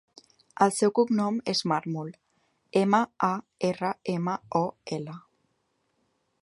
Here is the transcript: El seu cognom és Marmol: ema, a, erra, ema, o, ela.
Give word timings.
El 0.65 0.71
seu 0.77 0.93
cognom 0.99 1.35
és 1.53 1.61
Marmol: 1.71 2.09
ema, 2.81 3.03
a, 3.31 3.33
erra, 3.69 3.93
ema, 4.17 4.39
o, 4.63 4.65
ela. 4.99 5.19